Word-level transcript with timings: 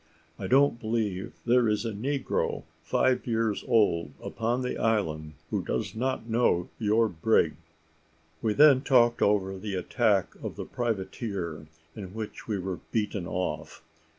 "I 0.39 0.47
don't 0.47 0.79
believe 0.79 1.31
there 1.45 1.69
is 1.69 1.85
a 1.85 1.91
negro 1.91 2.63
five 2.81 3.27
years 3.27 3.63
old 3.67 4.13
upon 4.19 4.63
the 4.63 4.75
island 4.79 5.33
who 5.51 5.63
does 5.63 5.93
not 5.93 6.27
know 6.27 6.69
your 6.79 7.07
brig." 7.07 7.53
We 8.41 8.53
then 8.53 8.81
talked 8.81 9.21
over 9.21 9.59
the 9.59 9.75
attack 9.75 10.33
of 10.41 10.55
the 10.55 10.65
privateer, 10.65 11.67
in 11.95 12.15
which 12.15 12.47
we 12.47 12.57
were 12.57 12.79
beaten 12.91 13.27
off. 13.27 13.83